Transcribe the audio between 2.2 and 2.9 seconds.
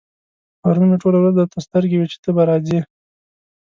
ته به راځې.